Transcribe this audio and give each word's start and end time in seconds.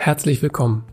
Herzlich 0.00 0.42
willkommen. 0.42 0.84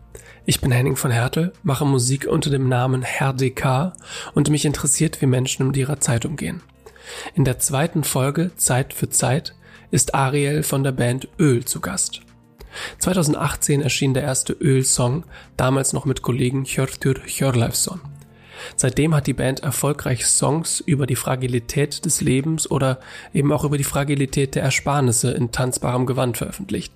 Ich 0.46 0.60
bin 0.60 0.72
Henning 0.72 0.96
von 0.96 1.12
Hertel, 1.12 1.52
mache 1.62 1.86
Musik 1.86 2.26
unter 2.26 2.50
dem 2.50 2.68
Namen 2.68 3.02
Herr 3.02 3.32
DK 3.32 3.92
und 4.34 4.50
mich 4.50 4.64
interessiert, 4.64 5.22
wie 5.22 5.26
Menschen 5.26 5.68
mit 5.68 5.76
ihrer 5.76 6.00
Zeit 6.00 6.26
umgehen. 6.26 6.60
In 7.34 7.44
der 7.44 7.60
zweiten 7.60 8.02
Folge 8.02 8.50
Zeit 8.56 8.92
für 8.92 9.08
Zeit 9.08 9.54
ist 9.92 10.16
Ariel 10.16 10.64
von 10.64 10.82
der 10.82 10.90
Band 10.90 11.28
Öl 11.38 11.64
zu 11.64 11.80
Gast. 11.80 12.22
2018 12.98 13.80
erschien 13.80 14.12
der 14.12 14.24
erste 14.24 14.52
Öl-Song, 14.54 15.24
damals 15.56 15.92
noch 15.92 16.04
mit 16.04 16.22
Kollegen 16.22 16.64
Hjörtur 16.64 17.14
Hjörleifsson. 17.24 18.00
Seitdem 18.74 19.14
hat 19.14 19.28
die 19.28 19.34
Band 19.34 19.60
erfolgreich 19.60 20.26
Songs 20.26 20.80
über 20.80 21.06
die 21.06 21.16
Fragilität 21.16 22.04
des 22.04 22.20
Lebens 22.20 22.68
oder 22.68 22.98
eben 23.32 23.52
auch 23.52 23.62
über 23.62 23.78
die 23.78 23.84
Fragilität 23.84 24.56
der 24.56 24.64
Ersparnisse 24.64 25.30
in 25.30 25.52
tanzbarem 25.52 26.06
Gewand 26.06 26.38
veröffentlicht. 26.38 26.92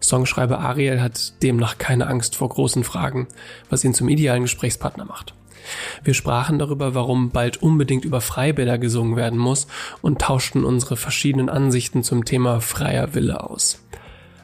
Songschreiber 0.00 0.60
Ariel 0.60 1.00
hat 1.00 1.42
demnach 1.42 1.78
keine 1.78 2.06
Angst 2.06 2.36
vor 2.36 2.48
großen 2.48 2.84
Fragen, 2.84 3.28
was 3.70 3.84
ihn 3.84 3.94
zum 3.94 4.08
idealen 4.08 4.42
Gesprächspartner 4.42 5.04
macht. 5.04 5.34
Wir 6.02 6.14
sprachen 6.14 6.58
darüber, 6.58 6.94
warum 6.94 7.30
bald 7.30 7.62
unbedingt 7.62 8.04
über 8.04 8.20
Freibäder 8.20 8.78
gesungen 8.78 9.16
werden 9.16 9.38
muss 9.38 9.66
und 10.00 10.20
tauschten 10.20 10.64
unsere 10.64 10.96
verschiedenen 10.96 11.48
Ansichten 11.48 12.02
zum 12.02 12.24
Thema 12.24 12.60
freier 12.60 13.14
Wille 13.14 13.42
aus. 13.42 13.84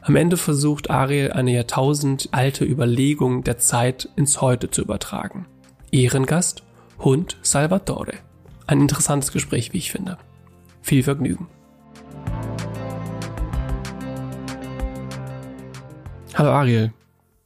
Am 0.01 0.15
Ende 0.15 0.37
versucht 0.37 0.91
Ariel 0.91 1.31
eine 1.31 1.51
Jahrtausend 1.51 2.29
alte 2.31 2.63
Überlegung 2.63 3.43
der 3.43 3.57
Zeit 3.57 4.09
ins 4.15 4.39
Heute 4.39 4.69
zu 4.69 4.83
übertragen. 4.83 5.47
Ehrengast 5.91 6.61
Hund 6.99 7.37
Salvatore. 7.41 8.13
Ein 8.67 8.81
interessantes 8.81 9.31
Gespräch, 9.31 9.73
wie 9.73 9.79
ich 9.79 9.91
finde. 9.91 10.17
Viel 10.81 11.01
Vergnügen. 11.01 11.47
Hallo 16.37 16.51
Ariel. 16.51 16.91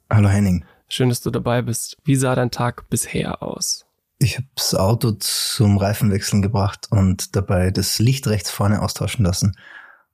Hallo 0.10 0.30
Henning. 0.30 0.66
Schön, 0.88 1.10
dass 1.10 1.22
du 1.22 1.30
dabei 1.30 1.62
bist. 1.62 1.96
Wie 2.06 2.16
sah 2.16 2.34
dein 2.34 2.50
Tag 2.50 2.90
bisher 2.90 3.44
aus? 3.44 3.86
Ich 4.18 4.38
habe 4.38 4.48
das 4.56 4.74
Auto 4.74 5.12
zum 5.12 5.78
Reifenwechseln 5.78 6.42
gebracht 6.42 6.88
und 6.90 7.36
dabei 7.36 7.70
das 7.70 8.00
Licht 8.00 8.26
rechts 8.26 8.50
vorne 8.50 8.82
austauschen 8.82 9.24
lassen. 9.24 9.56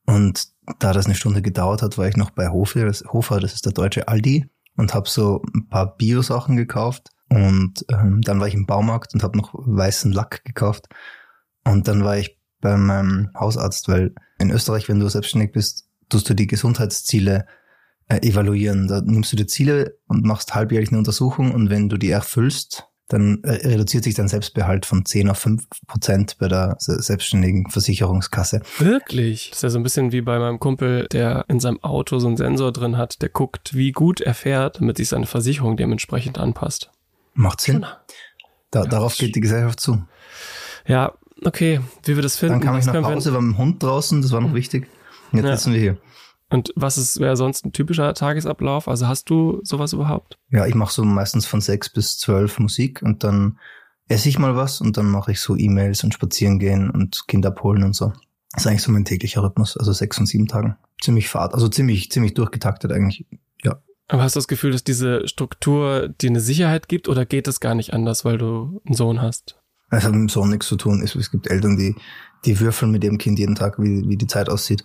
Und 0.05 0.50
da 0.80 0.91
das 0.91 1.05
eine 1.05 1.16
Stunde 1.16 1.41
gedauert 1.41 1.83
hat, 1.83 1.97
war 1.97 2.09
ich 2.09 2.17
noch 2.17 2.31
bei 2.31 2.50
Hofer, 2.50 2.85
das, 2.85 3.05
Hofer, 3.08 3.39
das 3.39 3.53
ist 3.53 3.66
der 3.66 3.72
deutsche 3.72 4.09
Aldi, 4.09 4.50
und 4.75 4.94
habe 4.94 5.07
so 5.07 5.41
ein 5.55 5.69
paar 5.69 5.95
Bio-Sachen 5.95 6.57
gekauft. 6.57 7.11
Und 7.30 7.85
ähm, 7.88 8.23
dann 8.23 8.41
war 8.41 8.50
ich 8.50 8.55
im 8.55 8.66
Baumarkt 8.66 9.13
und 9.13 9.23
habe 9.23 9.38
noch 9.38 9.53
weißen 9.53 10.11
Lack 10.11 10.44
gekauft. 10.44 10.88
Und 11.63 11.88
dann 11.88 12.03
war 12.03 12.17
ich 12.17 12.38
bei 12.59 12.75
meinem 12.75 13.30
Hausarzt, 13.39 13.88
weil 13.88 14.13
in 14.38 14.52
Österreich, 14.52 14.89
wenn 14.89 15.00
du 15.00 15.07
selbstständig 15.07 15.53
bist, 15.53 15.88
tust 16.09 16.30
du 16.30 16.33
die 16.33 16.47
Gesundheitsziele 16.47 17.45
äh, 18.08 18.17
evaluieren. 18.28 18.88
Da 18.88 19.02
nimmst 19.02 19.31
du 19.31 19.36
die 19.36 19.48
Ziele 19.48 19.98
und 20.08 20.25
machst 20.25 20.56
halbjährlich 20.56 20.89
eine 20.89 21.00
Untersuchung 21.00 21.52
und 21.52 21.70
wenn 21.70 21.89
du 21.89 21.98
die 21.98 22.09
erfüllst, 22.09 22.88
dann 23.08 23.44
äh, 23.44 23.67
reduziert 23.67 24.03
sich 24.03 24.16
dein 24.16 24.28
Selbstbehalt 24.28 24.86
von 24.86 25.06
10 25.06 25.30
auf 25.30 25.38
5 25.38 25.64
Prozent 25.88 26.38
bei 26.39 26.47
der 26.47 26.75
selbstständigen 26.80 27.70
Versicherungskasse. 27.70 28.62
Wirklich? 28.80 29.50
Das 29.50 29.59
ist 29.59 29.64
ja 29.64 29.70
so 29.70 29.80
ein 29.80 29.84
bisschen 29.84 30.12
wie 30.12 30.22
bei 30.22 30.39
meinem 30.39 30.59
Kumpel, 30.59 31.08
der 31.12 31.45
in 31.47 31.59
seinem 31.59 31.84
Auto 31.84 32.17
so 32.20 32.28
einen 32.28 32.38
Sensor 32.38 32.72
drin 32.72 32.97
hat, 32.97 33.22
der 33.22 33.30
guckt, 33.30 33.75
wie 33.75 33.92
gut 33.92 34.22
er 34.22 34.34
fährt, 34.34 34.81
damit 34.81 34.97
sich 34.97 35.09
seine 35.09 35.28
Versicherung 35.28 35.78
dementsprechend 35.78 36.40
anpasst. 36.40 36.90
Macht 37.34 37.62
Sinn. 37.62 37.86
Da, 38.72 38.84
ja, 38.84 38.90
darauf 38.90 39.16
geht 39.17 39.36
die 39.36 39.42
Gesellschaft 39.42 39.80
zu. 39.80 40.03
Ja, 40.88 41.14
okay, 41.44 41.81
wie 42.03 42.16
wir 42.16 42.23
das 42.23 42.38
finden. 42.38 42.59
Dann 42.59 42.62
kam 42.62 42.78
ich 42.78 42.86
nach 42.86 43.03
Hause, 43.03 43.34
war 43.34 43.42
mit 43.42 43.56
dem 43.56 43.58
Hund 43.58 43.84
draußen, 43.84 44.22
das 44.22 44.31
war 44.31 44.42
noch 44.42 44.50
hm. 44.50 44.56
wichtig. 44.56 44.88
Jetzt 45.31 45.45
ja. 45.45 45.58
sitzen 45.58 45.73
wir 45.73 45.80
hier. 45.80 45.97
Und 46.49 46.71
was 46.75 46.97
ist, 46.97 47.19
wäre 47.19 47.35
sonst 47.35 47.65
ein 47.65 47.71
typischer 47.71 48.13
Tagesablauf? 48.13 48.88
Also 48.88 49.07
hast 49.07 49.29
du 49.29 49.59
sowas 49.63 49.93
überhaupt? 49.93 50.38
Ja, 50.49 50.65
ich 50.65 50.75
mache 50.75 50.93
so 50.93 51.03
meistens 51.03 51.45
von 51.45 51.61
sechs 51.61 51.89
bis 51.89 52.17
zwölf 52.17 52.59
Musik 52.59 53.01
und 53.01 53.23
dann 53.23 53.57
esse 54.07 54.29
ich 54.29 54.38
mal 54.38 54.55
was 54.55 54.81
und 54.81 54.97
dann 54.97 55.09
mache 55.09 55.31
ich 55.31 55.39
so 55.39 55.55
E-Mails 55.55 56.03
und 56.03 56.13
spazieren 56.13 56.59
gehen 56.59 56.91
und 56.91 57.28
Kinder 57.28 57.50
abholen 57.50 57.84
und 57.84 57.95
so. 57.95 58.13
Das 58.51 58.63
ist 58.63 58.67
eigentlich 58.67 58.84
so 58.84 58.91
mein 58.91 59.05
täglicher 59.05 59.44
Rhythmus, 59.44 59.75
also 59.75 59.91
sechs 59.91 60.19
und 60.19 60.28
sieben 60.28 60.47
Tagen. 60.47 60.78
Ziemlich 61.01 61.29
fad, 61.29 61.53
also 61.53 61.67
ziemlich, 61.67 62.11
ziemlich 62.11 62.35
durchgetaktet 62.35 62.91
eigentlich, 62.91 63.25
ja. 63.63 63.81
Aber 64.07 64.22
hast 64.22 64.35
du 64.35 64.38
das 64.38 64.47
Gefühl, 64.47 64.72
dass 64.72 64.84
diese 64.84 65.28
Struktur 65.28 66.09
dir 66.09 66.29
eine 66.29 66.39
Sicherheit 66.39 66.88
gibt 66.88 67.09
oder 67.09 67.25
geht 67.25 67.47
das 67.47 67.59
gar 67.59 67.73
nicht 67.73 67.94
anders, 67.94 68.23
weil 68.23 68.38
du 68.38 68.81
einen 68.85 68.95
Sohn 68.95 69.22
hast? 69.22 69.59
Es 69.89 70.03
hat 70.03 70.11
mit 70.11 70.22
dem 70.22 70.29
Sohn 70.29 70.50
nichts 70.50 70.67
zu 70.67 70.75
tun. 70.78 71.01
Es, 71.03 71.16
es 71.16 71.31
gibt 71.31 71.47
Eltern, 71.47 71.78
die, 71.78 71.95
die 72.45 72.59
würfeln 72.59 72.91
mit 72.91 73.03
ihrem 73.03 73.17
Kind 73.17 73.39
jeden 73.39 73.56
Tag, 73.56 73.79
wie, 73.79 74.07
wie 74.07 74.17
die 74.17 74.28
Zeit 74.28 74.50
aussieht. 74.50 74.83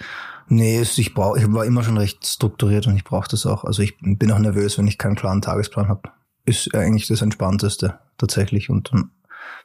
Nee, 0.48 0.80
ich 0.82 1.14
brauch, 1.14 1.36
ich 1.36 1.52
war 1.52 1.64
immer 1.64 1.84
schon 1.84 1.96
recht 1.96 2.26
strukturiert 2.26 2.86
und 2.86 2.96
ich 2.96 3.04
brauche 3.04 3.28
das 3.28 3.46
auch. 3.46 3.64
Also 3.64 3.82
ich 3.82 3.96
bin 3.98 4.32
auch 4.32 4.38
nervös, 4.38 4.78
wenn 4.78 4.88
ich 4.88 4.98
keinen 4.98 5.14
klaren 5.14 5.42
Tagesplan 5.42 5.88
habe. 5.88 6.10
Ist 6.44 6.74
eigentlich 6.74 7.06
das 7.06 7.22
Entspannteste 7.22 7.98
tatsächlich. 8.18 8.70
Und 8.70 8.90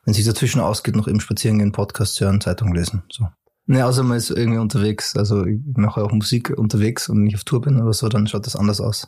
wenn 0.03 0.13
sich 0.13 0.25
dazwischen 0.25 0.61
ausgeht, 0.61 0.95
noch 0.95 1.07
eben 1.07 1.19
spazieren 1.19 1.57
gehen, 1.57 1.72
Podcast 1.72 2.19
hören, 2.22 2.41
Zeitung 2.41 2.73
lesen. 2.73 3.03
So. 3.11 3.28
Nee, 3.67 3.81
außer 3.81 4.03
man 4.03 4.17
ist 4.17 4.29
irgendwie 4.29 4.59
unterwegs. 4.59 5.16
Also 5.16 5.45
ich 5.45 5.59
mache 5.75 6.03
auch 6.03 6.11
Musik 6.11 6.51
unterwegs 6.55 7.09
und 7.09 7.19
wenn 7.19 7.28
ich 7.28 7.35
auf 7.35 7.45
Tour 7.45 7.61
bin 7.61 7.81
oder 7.81 7.94
so, 7.94 8.07
dann 8.09 8.28
schaut 8.28 8.45
das 8.45 8.55
anders 8.55 8.79
aus. 8.79 9.07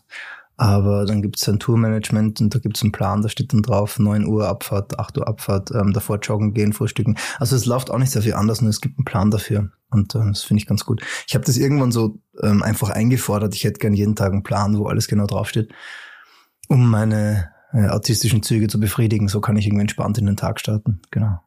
Aber 0.57 1.05
dann 1.05 1.21
gibt 1.21 1.39
es 1.39 1.47
ein 1.47 1.59
Tourmanagement 1.59 2.41
und 2.41 2.53
da 2.53 2.59
gibt 2.59 2.77
es 2.77 2.83
einen 2.83 2.91
Plan, 2.91 3.21
da 3.21 3.29
steht 3.29 3.53
dann 3.53 3.61
drauf 3.61 3.99
9 3.99 4.25
Uhr 4.25 4.47
Abfahrt, 4.47 4.99
8 4.99 5.19
Uhr 5.19 5.27
Abfahrt, 5.27 5.69
ähm, 5.71 5.93
davor 5.93 6.17
joggen 6.17 6.53
gehen, 6.53 6.73
frühstücken. 6.73 7.15
Also 7.37 7.55
es 7.55 7.67
läuft 7.67 7.91
auch 7.91 7.99
nicht 7.99 8.11
sehr 8.11 8.23
viel 8.23 8.33
anders, 8.33 8.61
nur 8.61 8.71
es 8.71 8.81
gibt 8.81 8.97
einen 8.97 9.05
Plan 9.05 9.29
dafür. 9.29 9.69
Und 9.91 10.15
äh, 10.15 10.19
das 10.25 10.43
finde 10.43 10.61
ich 10.61 10.67
ganz 10.67 10.83
gut. 10.83 11.01
Ich 11.27 11.35
habe 11.35 11.45
das 11.45 11.57
irgendwann 11.57 11.91
so 11.91 12.19
ähm, 12.41 12.63
einfach 12.63 12.89
eingefordert. 12.89 13.53
Ich 13.53 13.63
hätte 13.63 13.79
gern 13.79 13.93
jeden 13.93 14.15
Tag 14.15 14.33
einen 14.33 14.43
Plan, 14.43 14.77
wo 14.79 14.87
alles 14.87 15.07
genau 15.07 15.27
draufsteht, 15.27 15.71
um 16.67 16.89
meine 16.89 17.51
äh, 17.71 17.87
autistischen 17.87 18.41
Züge 18.41 18.67
zu 18.67 18.79
befriedigen. 18.79 19.27
So 19.27 19.41
kann 19.41 19.57
ich 19.57 19.67
irgendwie 19.67 19.81
entspannt 19.81 20.17
in 20.17 20.25
den 20.25 20.37
Tag 20.37 20.59
starten. 20.59 21.01
Genau. 21.11 21.39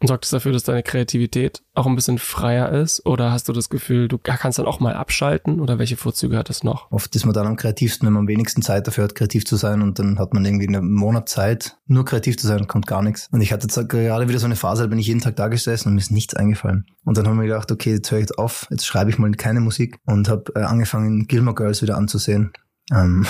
Und 0.00 0.08
sorgt 0.08 0.24
es 0.24 0.30
dafür, 0.30 0.52
dass 0.52 0.62
deine 0.62 0.82
Kreativität 0.82 1.62
auch 1.74 1.86
ein 1.86 1.94
bisschen 1.94 2.18
freier 2.18 2.70
ist? 2.72 3.04
Oder 3.04 3.32
hast 3.32 3.48
du 3.48 3.52
das 3.52 3.68
Gefühl, 3.68 4.08
du 4.08 4.16
kannst 4.16 4.58
dann 4.58 4.66
auch 4.66 4.80
mal 4.80 4.94
abschalten? 4.94 5.60
Oder 5.60 5.78
welche 5.78 5.98
Vorzüge 5.98 6.38
hat 6.38 6.48
das 6.48 6.64
noch? 6.64 6.90
Oft 6.90 7.14
ist 7.14 7.26
man 7.26 7.34
dann 7.34 7.46
am 7.46 7.56
kreativsten, 7.56 8.06
wenn 8.06 8.14
man 8.14 8.22
am 8.22 8.28
wenigsten 8.28 8.62
Zeit 8.62 8.86
dafür 8.86 9.04
hat, 9.04 9.14
kreativ 9.14 9.44
zu 9.44 9.56
sein. 9.56 9.82
Und 9.82 9.98
dann 9.98 10.18
hat 10.18 10.32
man 10.32 10.44
irgendwie 10.46 10.68
einen 10.68 10.90
Monat 10.90 11.28
Zeit, 11.28 11.76
nur 11.86 12.06
kreativ 12.06 12.38
zu 12.38 12.46
sein, 12.46 12.66
kommt 12.66 12.86
gar 12.86 13.02
nichts. 13.02 13.28
Und 13.30 13.42
ich 13.42 13.52
hatte 13.52 13.66
jetzt 13.66 13.88
gerade 13.90 14.28
wieder 14.28 14.38
so 14.38 14.46
eine 14.46 14.56
Phase, 14.56 14.84
da 14.84 14.88
bin 14.88 14.98
ich 14.98 15.06
jeden 15.06 15.20
Tag 15.20 15.36
da 15.36 15.48
gesessen 15.48 15.88
und 15.88 15.94
mir 15.94 16.00
ist 16.00 16.10
nichts 16.10 16.34
eingefallen. 16.34 16.86
Und 17.04 17.18
dann 17.18 17.28
haben 17.28 17.38
wir 17.38 17.46
gedacht, 17.46 17.70
okay, 17.70 17.92
jetzt 17.92 18.10
höre 18.10 18.20
ich 18.20 18.38
auf, 18.38 18.66
jetzt 18.70 18.86
schreibe 18.86 19.10
ich 19.10 19.18
mal 19.18 19.30
keine 19.32 19.60
Musik 19.60 19.98
und 20.06 20.30
habe 20.30 20.50
äh, 20.54 20.60
angefangen, 20.60 21.26
Gilmore 21.26 21.54
Girls 21.54 21.82
wieder 21.82 21.98
anzusehen. 21.98 22.52
Ähm, 22.90 23.26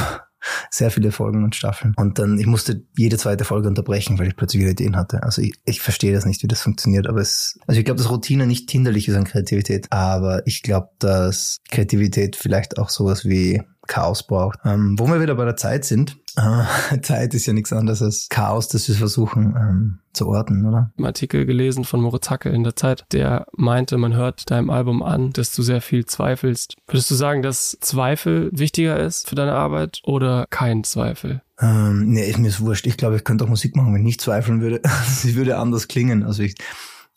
sehr 0.70 0.90
viele 0.90 1.12
Folgen 1.12 1.44
und 1.44 1.54
Staffeln. 1.54 1.94
Und 1.96 2.18
dann, 2.18 2.38
ich 2.38 2.46
musste 2.46 2.84
jede 2.96 3.18
zweite 3.18 3.44
Folge 3.44 3.68
unterbrechen, 3.68 4.18
weil 4.18 4.28
ich 4.28 4.36
plötzlich 4.36 4.60
wieder 4.60 4.72
Ideen 4.72 4.96
hatte. 4.96 5.22
Also 5.22 5.42
ich, 5.42 5.54
ich 5.64 5.80
verstehe 5.80 6.12
das 6.12 6.26
nicht, 6.26 6.42
wie 6.42 6.48
das 6.48 6.62
funktioniert, 6.62 7.06
aber 7.06 7.20
es, 7.20 7.58
also 7.66 7.78
ich 7.78 7.84
glaube, 7.84 7.98
dass 7.98 8.10
Routine 8.10 8.46
nicht 8.46 8.70
hinderlich 8.70 9.08
ist 9.08 9.16
an 9.16 9.24
Kreativität, 9.24 9.86
aber 9.90 10.46
ich 10.46 10.62
glaube, 10.62 10.90
dass 10.98 11.58
Kreativität 11.70 12.36
vielleicht 12.36 12.78
auch 12.78 12.88
sowas 12.88 13.24
wie 13.24 13.62
Chaos 13.90 14.22
braucht. 14.22 14.58
Ähm, 14.64 14.98
wo 14.98 15.08
wir 15.08 15.20
wieder 15.20 15.34
bei 15.34 15.44
der 15.44 15.56
Zeit 15.56 15.84
sind, 15.84 16.16
äh, 16.36 17.00
Zeit 17.02 17.34
ist 17.34 17.46
ja 17.46 17.52
nichts 17.52 17.72
anderes 17.72 18.00
als 18.00 18.28
Chaos, 18.30 18.68
das 18.68 18.88
wir 18.88 18.94
versuchen 18.94 19.56
ähm, 19.58 19.98
zu 20.12 20.28
orten, 20.28 20.64
oder? 20.64 20.92
Ein 20.96 21.04
Artikel 21.04 21.44
gelesen 21.44 21.84
von 21.84 22.00
Moritz 22.00 22.30
Hacke 22.30 22.48
in 22.48 22.62
der 22.62 22.76
Zeit, 22.76 23.04
der 23.12 23.46
meinte, 23.56 23.98
man 23.98 24.14
hört 24.14 24.50
deinem 24.50 24.70
Album 24.70 25.02
an, 25.02 25.32
dass 25.32 25.54
du 25.54 25.62
sehr 25.62 25.80
viel 25.80 26.06
zweifelst. 26.06 26.76
Würdest 26.86 27.10
du 27.10 27.14
sagen, 27.16 27.42
dass 27.42 27.76
Zweifel 27.80 28.50
wichtiger 28.52 28.98
ist 28.98 29.28
für 29.28 29.34
deine 29.34 29.52
Arbeit 29.52 30.00
oder 30.04 30.46
kein 30.50 30.84
Zweifel? 30.84 31.42
Ähm, 31.60 32.10
nee, 32.12 32.28
ist 32.28 32.38
mir 32.38 32.58
wurscht. 32.60 32.86
Ich 32.86 32.96
glaube, 32.96 33.16
ich 33.16 33.24
könnte 33.24 33.44
auch 33.44 33.48
Musik 33.48 33.76
machen, 33.76 33.92
wenn 33.92 34.00
ich 34.00 34.06
nicht 34.06 34.20
zweifeln 34.20 34.60
würde. 34.60 34.80
Sie 35.08 35.34
würde 35.34 35.58
anders 35.58 35.88
klingen. 35.88 36.22
Also 36.22 36.42
ich 36.42 36.54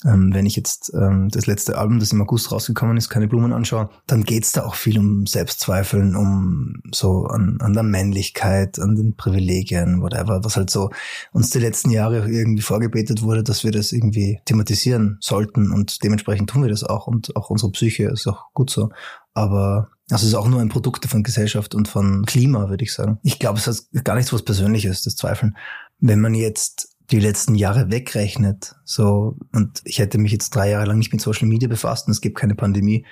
ähm, 0.06 0.34
wenn 0.34 0.46
ich 0.46 0.56
jetzt 0.56 0.92
ähm, 0.94 1.30
das 1.30 1.46
letzte 1.46 1.78
Album, 1.78 2.00
das 2.00 2.12
im 2.12 2.22
August 2.22 2.52
rausgekommen 2.52 2.98
ist, 2.98 3.10
keine 3.10 3.28
Blumen 3.28 3.54
anschaue, 3.54 3.90
dann 4.08 4.24
geht's 4.24 4.52
da 4.52 4.66
auch 4.66 4.76
viel 4.76 5.00
um 5.00 5.26
Selbstzweifeln, 5.26 6.16
um 6.16 6.82
so 6.94 7.26
an, 7.26 7.58
an 7.62 7.74
der 7.74 7.84
Männlichkeit, 7.84 8.80
an 8.80 8.96
den 8.96 9.16
Privilegien, 9.16 10.02
whatever, 10.02 10.44
was 10.44 10.58
halt 10.58 10.70
so 10.70 10.90
uns 11.32 11.50
die 11.50 11.60
letzten 11.60 11.90
Jahre 11.90 12.30
irgendwie 12.30 12.62
vorgebetet 12.62 13.22
wurde, 13.22 13.44
dass 13.44 13.64
wir 13.64 13.72
das 13.72 13.92
irgendwie 13.92 14.40
thematisieren 14.46 15.18
sollten 15.22 15.72
und 15.72 16.04
dementsprechend 16.04 16.50
tun 16.50 16.64
wir 16.64 16.70
das 16.70 16.84
auch 16.84 17.08
und 17.08 17.36
auch 17.36 17.50
unsere 17.50 17.72
Psyche 17.72 18.06
ist 18.06 18.28
auch 18.28 18.52
gut 18.54 18.70
so. 18.70 18.90
Aber 19.34 19.90
das 20.08 20.24
ist 20.24 20.36
auch 20.36 20.48
nur 20.48 20.62
ein 20.62 20.70
Produkt 20.70 21.06
von 21.06 21.24
Gesellschaft 21.24 21.74
und 21.74 21.88
von 21.88 22.26
Klima, 22.26 22.70
würde 22.70 22.84
ich 22.84 22.94
sagen. 22.94 23.20
Ich 23.24 23.40
glaube, 23.40 23.60
es 23.60 23.68
hat 23.68 24.06
gar 24.06 24.16
nichts 24.16 24.34
was 24.34 24.44
Persönliches, 24.44 25.02
das 25.02 25.16
Zweifeln. 25.16 25.56
Wenn 26.00 26.20
man 26.20 26.36
jetzt 26.36 26.93
die 27.12 27.20
letzten 27.20 27.56
Jahre 27.56 27.92
wegrechnet, 27.92 28.76
so, 28.86 29.38
und 29.52 29.82
ich 29.84 30.00
hätte 30.00 30.18
mich 30.18 30.32
jetzt 30.32 30.52
drei 30.52 30.70
Jahre 30.70 30.86
lang 30.86 30.98
nicht 30.98 31.12
mit 31.12 31.22
Social 31.22 31.48
Media 31.48 31.68
befasst 31.68 32.08
und 32.08 32.12
es 32.12 32.22
gibt 32.22 32.38
keine 32.38 32.56
Pandemie, 32.56 33.06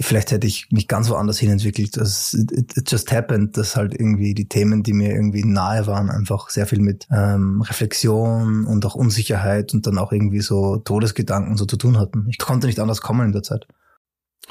vielleicht 0.00 0.30
hätte 0.30 0.46
ich 0.46 0.70
mich 0.70 0.88
ganz 0.88 1.10
woanders 1.10 1.38
hin 1.38 1.50
entwickelt. 1.50 1.96
Das, 1.96 2.34
it, 2.34 2.76
it 2.76 2.90
just 2.90 3.12
happened, 3.12 3.56
dass 3.56 3.76
halt 3.76 3.94
irgendwie 3.94 4.34
die 4.34 4.48
Themen, 4.48 4.82
die 4.82 4.94
mir 4.94 5.10
irgendwie 5.10 5.44
nahe 5.44 5.86
waren, 5.86 6.10
einfach 6.10 6.48
sehr 6.48 6.66
viel 6.66 6.80
mit 6.80 7.06
ähm, 7.10 7.60
Reflexion 7.60 8.64
und 8.64 8.84
auch 8.86 8.94
Unsicherheit 8.94 9.74
und 9.74 9.86
dann 9.86 9.98
auch 9.98 10.12
irgendwie 10.12 10.40
so 10.40 10.78
Todesgedanken 10.78 11.56
so 11.56 11.66
zu 11.66 11.76
tun 11.76 11.98
hatten. 11.98 12.26
Ich 12.30 12.38
konnte 12.38 12.66
nicht 12.66 12.80
anders 12.80 13.02
kommen 13.02 13.26
in 13.26 13.32
der 13.32 13.42
Zeit. 13.42 13.66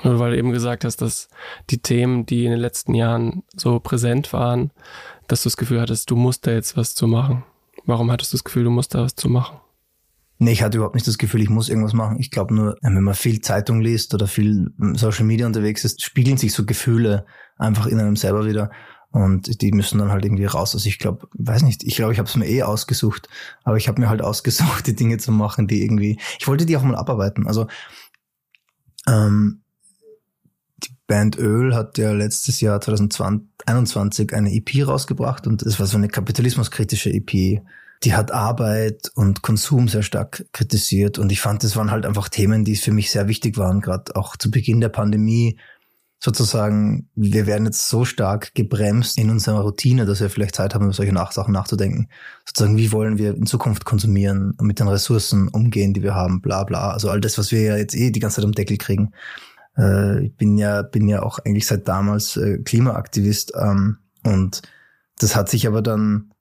Weil 0.03 0.31
du 0.31 0.37
eben 0.37 0.51
gesagt 0.51 0.85
hast, 0.85 1.01
dass 1.01 1.27
die 1.69 1.79
Themen, 1.79 2.25
die 2.25 2.45
in 2.45 2.51
den 2.51 2.59
letzten 2.59 2.93
Jahren 2.93 3.43
so 3.55 3.79
präsent 3.79 4.31
waren, 4.31 4.71
dass 5.27 5.43
du 5.43 5.49
das 5.49 5.57
Gefühl 5.57 5.81
hattest, 5.81 6.09
du 6.09 6.15
musst 6.15 6.47
da 6.47 6.51
jetzt 6.51 6.77
was 6.77 6.95
zu 6.95 7.07
machen. 7.07 7.43
Warum 7.89 8.11
hattest 8.11 8.31
du 8.31 8.37
das 8.37 8.43
Gefühl, 8.43 8.65
du 8.65 8.69
musst 8.69 8.93
da 8.93 9.01
was 9.01 9.15
zu 9.15 9.29
machen? 9.29 9.57
Nee, 10.37 10.51
ich 10.51 10.61
hatte 10.61 10.77
überhaupt 10.77 10.93
nicht 10.93 11.07
das 11.07 11.17
Gefühl, 11.17 11.41
ich 11.41 11.49
muss 11.49 11.69
irgendwas 11.69 11.93
machen. 11.93 12.17
Ich 12.19 12.29
glaube 12.29 12.53
nur, 12.53 12.77
wenn 12.81 13.01
man 13.01 13.15
viel 13.15 13.41
Zeitung 13.41 13.81
liest 13.81 14.13
oder 14.13 14.27
viel 14.27 14.71
Social 14.93 15.25
Media 15.25 15.47
unterwegs 15.47 15.83
ist, 15.83 16.03
spiegeln 16.03 16.37
sich 16.37 16.53
so 16.53 16.67
Gefühle 16.67 17.25
einfach 17.57 17.87
in 17.87 17.99
einem 17.99 18.15
selber 18.15 18.45
wieder. 18.45 18.69
Und 19.09 19.63
die 19.63 19.71
müssen 19.71 19.97
dann 19.97 20.11
halt 20.11 20.23
irgendwie 20.23 20.45
raus. 20.45 20.75
Also 20.75 20.87
ich 20.87 20.99
glaube, 20.99 21.27
weiß 21.33 21.63
nicht, 21.63 21.83
ich 21.83 21.95
glaube, 21.95 22.13
ich 22.13 22.19
habe 22.19 22.29
es 22.29 22.35
mir 22.35 22.47
eh 22.47 22.61
ausgesucht, 22.61 23.27
aber 23.63 23.77
ich 23.77 23.87
habe 23.87 23.99
mir 23.99 24.07
halt 24.07 24.21
ausgesucht, 24.21 24.85
die 24.85 24.95
Dinge 24.95 25.17
zu 25.17 25.31
machen, 25.31 25.67
die 25.67 25.83
irgendwie. 25.83 26.19
Ich 26.39 26.47
wollte 26.47 26.67
die 26.67 26.77
auch 26.77 26.83
mal 26.83 26.95
abarbeiten. 26.95 27.47
Also 27.47 27.65
ähm, 29.07 29.63
Band 31.09 31.39
Öl 31.39 31.73
hat 31.73 31.97
ja 31.97 32.11
letztes 32.11 32.61
Jahr 32.61 32.79
2021 32.79 34.31
eine 34.31 34.53
EP 34.53 34.87
rausgebracht 34.87 35.47
und 35.47 35.63
es 35.63 35.79
war 35.79 35.87
so 35.87 35.97
eine 35.97 36.07
kapitalismuskritische 36.07 37.09
EP. 37.09 37.63
Die 38.03 38.13
hat 38.13 38.31
Arbeit 38.31 39.11
und 39.15 39.41
Konsum 39.41 39.87
sehr 39.87 40.03
stark 40.03 40.45
kritisiert 40.53 41.17
und 41.17 41.31
ich 41.31 41.41
fand, 41.41 41.63
das 41.63 41.75
waren 41.75 41.89
halt 41.89 42.05
einfach 42.05 42.29
Themen, 42.29 42.63
die 42.63 42.75
für 42.75 42.91
mich 42.91 43.09
sehr 43.09 43.27
wichtig 43.27 43.57
waren, 43.57 43.81
gerade 43.81 44.15
auch 44.15 44.37
zu 44.37 44.51
Beginn 44.51 44.81
der 44.81 44.89
Pandemie 44.89 45.57
sozusagen, 46.19 47.09
wir 47.15 47.47
werden 47.47 47.65
jetzt 47.65 47.87
so 47.87 48.05
stark 48.05 48.53
gebremst 48.53 49.17
in 49.17 49.31
unserer 49.31 49.61
Routine, 49.61 50.05
dass 50.05 50.19
wir 50.19 50.29
vielleicht 50.29 50.55
Zeit 50.55 50.75
haben, 50.75 50.85
über 50.85 50.93
solche 50.93 51.15
Sachen 51.31 51.53
nachzudenken. 51.53 52.09
Sozusagen, 52.45 52.77
wie 52.77 52.91
wollen 52.91 53.17
wir 53.17 53.33
in 53.35 53.45
Zukunft 53.45 53.85
konsumieren 53.85 54.53
und 54.57 54.67
mit 54.67 54.79
den 54.79 54.89
Ressourcen 54.89 55.47
umgehen, 55.47 55.93
die 55.93 56.03
wir 56.03 56.13
haben, 56.13 56.41
bla 56.41 56.65
bla. 56.65 56.91
Also 56.91 57.09
all 57.09 57.21
das, 57.21 57.37
was 57.37 57.51
wir 57.51 57.61
ja 57.61 57.77
jetzt 57.77 57.95
eh 57.95 58.11
die 58.11 58.19
ganze 58.19 58.35
Zeit 58.35 58.45
am 58.45 58.51
Deckel 58.51 58.77
kriegen. 58.77 59.11
Äh, 59.79 60.25
ich 60.25 60.35
bin 60.35 60.57
ja, 60.57 60.81
bin 60.81 61.07
ja 61.07 61.23
auch 61.23 61.39
eigentlich 61.39 61.65
seit 61.65 61.87
damals 61.87 62.37
äh, 62.37 62.57
Klimaaktivist 62.59 63.53
ähm, 63.59 63.97
und 64.23 64.61
das 65.17 65.35
hat 65.35 65.49
sich 65.49 65.67
aber 65.67 65.81
dann, 65.81 66.31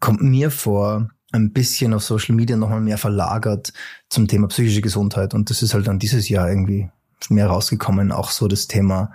kommt 0.00 0.22
mir 0.22 0.50
vor, 0.50 1.08
ein 1.32 1.52
bisschen 1.52 1.94
auf 1.94 2.04
Social 2.04 2.34
Media 2.34 2.56
nochmal 2.56 2.80
mehr 2.80 2.98
verlagert 2.98 3.72
zum 4.08 4.28
Thema 4.28 4.48
psychische 4.48 4.82
Gesundheit. 4.82 5.34
Und 5.34 5.50
das 5.50 5.62
ist 5.62 5.74
halt 5.74 5.88
dann 5.88 5.98
dieses 5.98 6.28
Jahr 6.28 6.48
irgendwie 6.48 6.90
mehr 7.30 7.48
rausgekommen, 7.48 8.12
auch 8.12 8.30
so 8.30 8.46
das 8.46 8.68
Thema 8.68 9.10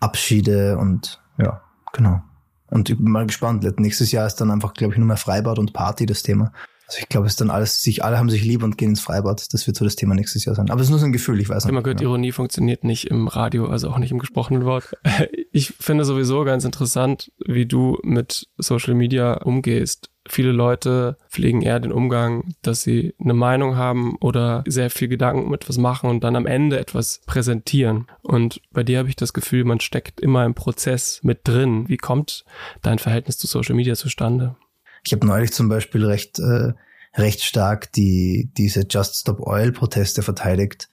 Abschiede 0.00 0.78
und 0.78 1.20
ja, 1.38 1.60
genau. 1.92 2.22
Und 2.70 2.88
ich 2.88 2.96
bin 2.96 3.10
mal 3.10 3.26
gespannt. 3.26 3.66
Nächstes 3.78 4.12
Jahr 4.12 4.26
ist 4.26 4.36
dann 4.36 4.50
einfach, 4.50 4.74
glaube 4.74 4.94
ich, 4.94 4.98
nur 4.98 5.08
mehr 5.08 5.16
Freibad 5.16 5.58
und 5.58 5.72
Party 5.72 6.06
das 6.06 6.22
Thema. 6.22 6.52
Also 6.88 7.00
ich 7.00 7.08
glaube, 7.10 7.26
es 7.26 7.34
ist 7.34 7.40
dann 7.42 7.50
alles, 7.50 7.82
sich, 7.82 8.02
alle 8.02 8.16
haben 8.16 8.30
sich 8.30 8.42
lieb 8.44 8.62
und 8.62 8.78
gehen 8.78 8.90
ins 8.90 9.00
Freibad. 9.00 9.52
Das 9.52 9.66
wird 9.66 9.76
so 9.76 9.84
das 9.84 9.94
Thema 9.94 10.14
nächstes 10.14 10.46
Jahr 10.46 10.54
sein. 10.54 10.70
Aber 10.70 10.80
es 10.80 10.86
ist 10.86 10.90
nur 10.90 10.98
so 10.98 11.04
ein 11.04 11.12
Gefühl, 11.12 11.38
ich 11.38 11.50
weiß 11.50 11.64
nicht. 11.64 11.70
Immer 11.70 11.82
gehört, 11.82 12.00
ja. 12.00 12.08
Ironie 12.08 12.32
funktioniert 12.32 12.82
nicht 12.82 13.08
im 13.08 13.28
Radio, 13.28 13.66
also 13.66 13.90
auch 13.90 13.98
nicht 13.98 14.10
im 14.10 14.18
gesprochenen 14.18 14.64
Wort. 14.64 14.96
Ich 15.50 15.74
finde 15.80 16.04
sowieso 16.04 16.44
ganz 16.44 16.64
interessant, 16.64 17.32
wie 17.44 17.66
du 17.66 17.98
mit 18.04 18.48
Social 18.58 18.94
Media 18.94 19.42
umgehst. 19.42 20.10
Viele 20.28 20.52
Leute 20.52 21.16
pflegen 21.30 21.62
eher 21.62 21.80
den 21.80 21.90
Umgang, 21.90 22.54
dass 22.62 22.82
sie 22.82 23.14
eine 23.18 23.34
Meinung 23.34 23.76
haben 23.76 24.16
oder 24.20 24.62
sehr 24.68 24.90
viel 24.90 25.08
Gedanken 25.08 25.50
mit 25.50 25.68
was 25.68 25.78
machen 25.78 26.10
und 26.10 26.22
dann 26.22 26.36
am 26.36 26.46
Ende 26.46 26.78
etwas 26.78 27.22
präsentieren. 27.26 28.06
Und 28.22 28.60
bei 28.70 28.84
dir 28.84 28.98
habe 28.98 29.08
ich 29.08 29.16
das 29.16 29.32
Gefühl, 29.32 29.64
man 29.64 29.80
steckt 29.80 30.20
immer 30.20 30.44
im 30.44 30.54
Prozess 30.54 31.20
mit 31.24 31.40
drin. 31.48 31.88
Wie 31.88 31.96
kommt 31.96 32.44
dein 32.82 32.98
Verhältnis 32.98 33.38
zu 33.38 33.46
Social 33.46 33.74
Media 33.74 33.94
zustande? 33.94 34.54
Ich 35.04 35.12
habe 35.12 35.26
neulich 35.26 35.52
zum 35.52 35.68
Beispiel 35.68 36.04
recht, 36.04 36.38
äh, 36.38 36.72
recht 37.14 37.42
stark 37.42 37.92
die, 37.92 38.50
diese 38.56 38.86
Just 38.88 39.16
Stop 39.16 39.40
Oil 39.40 39.72
Proteste 39.72 40.22
verteidigt, 40.22 40.88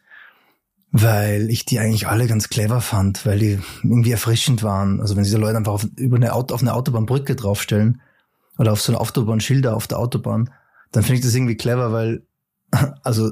weil 0.92 1.50
ich 1.50 1.66
die 1.66 1.80
eigentlich 1.80 2.07
alle 2.07 2.28
ganz 2.28 2.50
clever 2.50 2.81
fand, 2.81 3.25
weil 3.25 3.40
die 3.40 3.60
irgendwie 3.84 4.12
erfrischend 4.12 4.63
waren. 4.63 5.02
Also 5.02 5.16
wenn 5.16 5.24
diese 5.24 5.38
Leute 5.38 5.57
einfach 5.57 5.74
auf, 5.74 5.88
über 5.98 6.18
eine 6.18 6.34
Auto, 6.34 6.54
auf 6.54 6.62
eine 6.62 6.74
Autobahnbrücke 6.74 7.36
draufstellen 7.36 8.02
oder 8.57 8.72
auf 8.72 8.81
so 8.81 8.92
eine 8.92 9.02
Autobahnschilder 9.02 9.75
auf 9.75 9.88
der 9.88 10.00
Autobahn, 10.00 10.51
dann 10.92 11.04
finde 11.04 11.19
ich 11.19 11.25
das 11.25 11.36
irgendwie 11.36 11.58
clever, 11.58 11.92
weil 11.92 12.25
also 13.04 13.31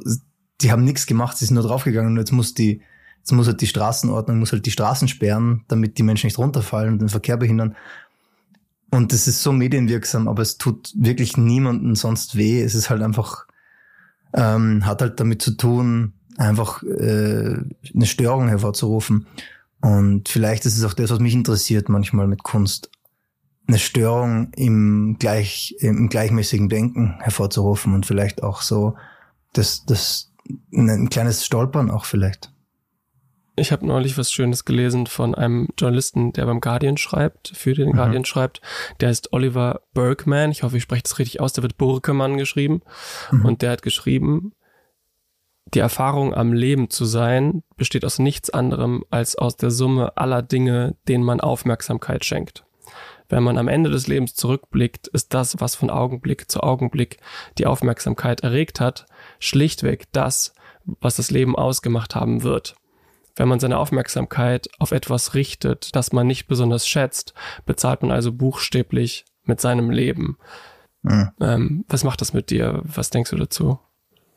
die 0.61 0.71
haben 0.71 0.83
nichts 0.83 1.05
gemacht, 1.05 1.37
sie 1.37 1.45
sind 1.45 1.55
nur 1.55 1.63
draufgegangen 1.63 2.11
und 2.11 2.17
jetzt 2.17 2.31
muss 2.31 2.53
die 2.53 2.81
Jetzt 3.23 3.31
muss 3.31 3.47
halt 3.47 3.61
die 3.61 3.67
Straßenordnung, 3.67 4.37
muss 4.37 4.51
halt 4.51 4.65
die 4.65 4.71
Straßen 4.71 5.07
sperren, 5.07 5.63
damit 5.69 5.97
die 5.97 6.03
Menschen 6.03 6.27
nicht 6.27 6.37
runterfallen 6.37 6.91
und 6.91 6.99
den 6.99 7.07
Verkehr 7.07 7.37
behindern. 7.37 7.77
Und 8.93 9.11
das 9.11 9.27
ist 9.27 9.41
so 9.41 9.51
medienwirksam, 9.51 10.27
aber 10.27 10.43
es 10.43 10.59
tut 10.59 10.93
wirklich 10.95 11.35
niemanden 11.35 11.95
sonst 11.95 12.37
weh. 12.37 12.61
Es 12.61 12.75
ist 12.75 12.91
halt 12.91 13.01
einfach, 13.01 13.47
ähm, 14.35 14.85
hat 14.85 15.01
halt 15.01 15.19
damit 15.19 15.41
zu 15.41 15.57
tun, 15.57 16.13
einfach 16.37 16.83
äh, 16.83 17.55
eine 17.91 18.05
Störung 18.05 18.49
hervorzurufen. 18.49 19.25
Und 19.81 20.29
vielleicht 20.29 20.67
ist 20.67 20.77
es 20.77 20.83
auch 20.83 20.93
das, 20.93 21.09
was 21.09 21.17
mich 21.17 21.33
interessiert 21.33 21.89
manchmal 21.89 22.27
mit 22.27 22.43
Kunst. 22.43 22.91
Eine 23.65 23.79
Störung 23.79 24.51
im, 24.55 25.17
gleich, 25.17 25.75
im 25.79 26.07
gleichmäßigen 26.07 26.69
Denken 26.69 27.15
hervorzurufen 27.19 27.95
und 27.95 28.05
vielleicht 28.05 28.43
auch 28.43 28.61
so 28.61 28.95
das, 29.53 29.85
das 29.87 30.31
ein 30.71 31.09
kleines 31.09 31.43
Stolpern 31.43 31.89
auch 31.89 32.05
vielleicht. 32.05 32.52
Ich 33.55 33.71
habe 33.71 33.85
neulich 33.85 34.17
was 34.17 34.31
Schönes 34.31 34.65
gelesen 34.65 35.05
von 35.05 35.35
einem 35.35 35.69
Journalisten, 35.77 36.33
der 36.33 36.45
beim 36.45 36.59
Guardian 36.59 36.97
schreibt, 36.97 37.51
für 37.55 37.73
den 37.73 37.89
mhm. 37.89 37.94
Guardian 37.94 38.25
schreibt. 38.25 38.61
Der 39.00 39.09
heißt 39.09 39.31
Oliver 39.31 39.81
Bergman. 39.94 40.51
Ich 40.51 40.63
hoffe, 40.63 40.77
ich 40.77 40.83
spreche 40.83 41.03
das 41.03 41.19
richtig 41.19 41.39
aus. 41.39 41.53
Der 41.53 41.61
wird 41.61 41.77
Burkemann 41.77 42.38
geschrieben. 42.38 42.81
Mhm. 43.31 43.45
Und 43.45 43.61
der 43.61 43.71
hat 43.71 43.83
geschrieben, 43.83 44.53
die 45.73 45.79
Erfahrung 45.79 46.33
am 46.33 46.53
Leben 46.53 46.89
zu 46.89 47.05
sein 47.05 47.63
besteht 47.77 48.05
aus 48.05 48.19
nichts 48.19 48.50
anderem 48.50 49.03
als 49.09 49.35
aus 49.35 49.55
der 49.55 49.71
Summe 49.71 50.17
aller 50.17 50.41
Dinge, 50.41 50.95
denen 51.07 51.23
man 51.23 51.39
Aufmerksamkeit 51.39 52.25
schenkt. 52.25 52.65
Wenn 53.29 53.44
man 53.44 53.57
am 53.57 53.67
Ende 53.67 53.89
des 53.89 54.07
Lebens 54.07 54.35
zurückblickt, 54.35 55.07
ist 55.07 55.33
das, 55.33 55.59
was 55.59 55.75
von 55.75 55.89
Augenblick 55.89 56.51
zu 56.51 56.61
Augenblick 56.61 57.17
die 57.57 57.65
Aufmerksamkeit 57.65 58.41
erregt 58.41 58.79
hat, 58.79 59.05
schlichtweg 59.39 60.11
das, 60.11 60.53
was 60.85 61.15
das 61.15 61.31
Leben 61.31 61.55
ausgemacht 61.55 62.13
haben 62.13 62.44
wird. 62.44 62.75
Wenn 63.35 63.47
man 63.47 63.59
seine 63.59 63.77
Aufmerksamkeit 63.77 64.68
auf 64.80 64.91
etwas 64.91 65.33
richtet, 65.33 65.95
das 65.95 66.13
man 66.13 66.27
nicht 66.27 66.47
besonders 66.47 66.88
schätzt, 66.88 67.33
bezahlt 67.65 68.01
man 68.01 68.12
also 68.12 68.31
buchstäblich 68.31 69.25
mit 69.44 69.59
seinem 69.59 69.89
Leben. 69.89 70.38
Mhm. 71.01 71.31
Ähm, 71.41 71.85
was 71.88 72.03
macht 72.03 72.21
das 72.21 72.33
mit 72.33 72.50
dir? 72.50 72.81
Was 72.83 73.09
denkst 73.09 73.31
du 73.31 73.38
dazu? 73.38 73.80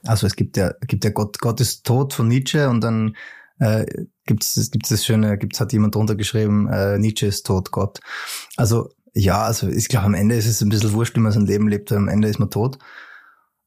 Also 0.05 0.27
es 0.27 0.37
gibt 0.37 0.57
ja, 0.57 0.73
gibt 0.87 1.05
ja 1.05 1.11
Gott, 1.11 1.39
Gott 1.39 1.61
ist 1.61 1.85
tot 1.85 2.13
von 2.13 2.29
Nietzsche 2.29 2.69
und 2.69 2.81
dann 2.81 3.17
äh, 3.59 3.87
gibt 4.25 4.45
es 4.45 4.71
gibt's 4.71 4.91
das 4.91 5.05
schöne, 5.05 5.39
gibt's 5.39 5.61
hat 5.61 5.73
jemand 5.73 5.95
drunter 5.95 6.15
geschrieben, 6.15 6.69
äh, 6.69 6.99
Nietzsche 6.99 7.27
ist 7.27 7.47
tot, 7.47 7.71
Gott. 7.71 8.01
Also 8.57 8.91
ja, 9.15 9.43
also 9.43 9.69
ich 9.69 9.89
glaube 9.89 10.07
am 10.07 10.15
Ende 10.15 10.37
ist 10.37 10.47
es 10.47 10.61
ein 10.61 10.69
bisschen 10.69 10.93
wurscht, 10.93 11.17
wie 11.17 11.21
man 11.21 11.33
sein 11.33 11.47
Leben 11.47 11.69
lebt, 11.69 11.91
am 11.93 12.09
Ende 12.09 12.29
ist 12.29 12.39
man 12.39 12.51
tot. 12.51 12.79